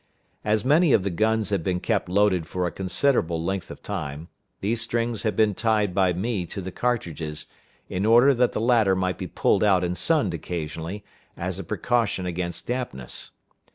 As 0.43 0.65
many 0.65 0.93
of 0.93 1.03
the 1.03 1.11
guns 1.11 1.51
had 1.51 1.63
been 1.63 1.79
kept 1.79 2.09
loaded 2.09 2.47
for 2.47 2.65
a 2.65 2.71
considerable 2.71 3.45
length 3.45 3.69
of 3.69 3.83
time, 3.83 4.29
these 4.59 4.81
strings 4.81 5.21
had 5.21 5.35
been 5.35 5.53
tied 5.53 5.93
by 5.93 6.11
me 6.11 6.47
to 6.47 6.59
the 6.59 6.71
cartridges, 6.71 7.45
in 7.87 8.03
order 8.03 8.33
that 8.33 8.53
the 8.53 8.59
latter 8.61 8.95
might 8.95 9.19
be 9.19 9.27
pulled 9.27 9.63
out 9.63 9.83
and 9.83 9.95
sunned 9.95 10.33
occasionally, 10.33 11.03
as 11.37 11.59
a 11.59 11.63
precaution 11.63 12.25
against 12.25 12.65
dampness. 12.65 13.29